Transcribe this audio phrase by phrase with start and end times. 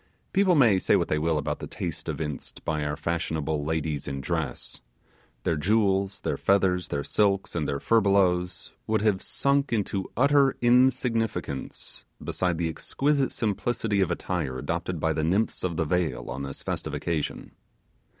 [0.33, 4.19] People may say what they will about the taste evinced by our fashionable ladies in
[4.19, 4.81] dress.
[5.43, 12.03] Their jewels, their feathers, their silks, and their furbelows, would have sunk into utter insignificance
[12.19, 16.63] beside the exquisite simplicity of attire adopted by the nymphs of the vale on this
[16.63, 17.51] festive occasion.